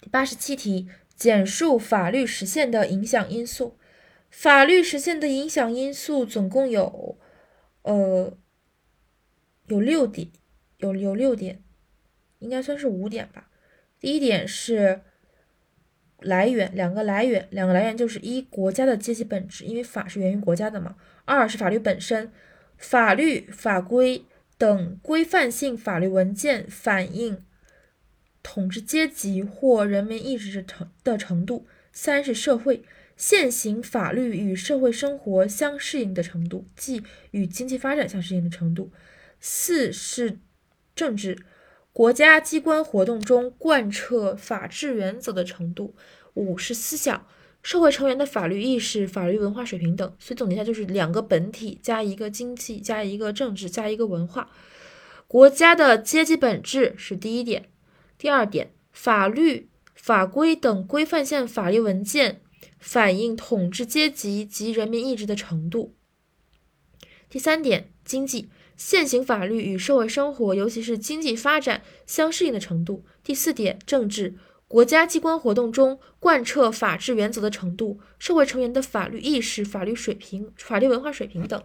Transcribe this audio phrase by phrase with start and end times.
[0.00, 3.78] 第八十七题，简述法律实现的影响因素。
[4.30, 7.18] 法律实现的影响因素总共有，
[7.82, 8.36] 呃，
[9.66, 10.28] 有六点，
[10.78, 11.62] 有有六点，
[12.38, 13.50] 应该算是五点吧。
[13.98, 15.02] 第一点是
[16.20, 20.96] 来源，两个来源，两个来源就是一国家的阶级本质，因为法是源于国家的嘛。
[21.24, 22.32] 二是法律本身，
[22.78, 24.24] 法律法规
[24.56, 27.44] 等规范性法律文件反映
[28.42, 31.66] 统治阶级或人民意志的程的程度。
[31.92, 32.82] 三是社会。
[33.16, 38.90] 现行法律与社会生活相适应的程度，即与经济发展相适应的程度。
[39.40, 40.38] 四是
[40.96, 41.36] 政治，
[41.92, 45.94] 国家机关活动中贯彻法治原则的程度。
[46.32, 47.26] 五是思想，
[47.62, 50.16] 社会成员的法律意识、法律文化水平等。
[50.18, 54.48] 所以总结一下，就是两个本体加一个经济加一个政治加一个文化。
[55.26, 57.68] 国家的阶级本质是第一点，
[58.20, 62.42] 第二点，法律法规等规范性法律文件。
[62.78, 65.94] 反映统治阶级及人民意志的程度。
[67.30, 73.04] 第三点，经济现行法律与社会生活，尤其是经济发展相适应的程度。
[73.22, 74.36] 第四点，政治
[74.68, 81.62] 国家机关活动中贯彻法治原则的程度，社会成员的法律意识、法律水平、法律文化水平等。